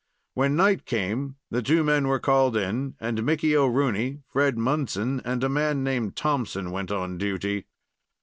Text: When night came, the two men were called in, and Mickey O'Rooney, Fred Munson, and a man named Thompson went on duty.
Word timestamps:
When 0.33 0.55
night 0.55 0.87
came, 0.87 1.35
the 1.51 1.61
two 1.61 1.83
men 1.83 2.07
were 2.07 2.17
called 2.17 2.57
in, 2.57 2.95
and 2.99 3.23
Mickey 3.23 3.55
O'Rooney, 3.55 4.23
Fred 4.27 4.57
Munson, 4.57 5.21
and 5.23 5.43
a 5.43 5.47
man 5.47 5.83
named 5.83 6.15
Thompson 6.15 6.71
went 6.71 6.89
on 6.89 7.19
duty. 7.19 7.67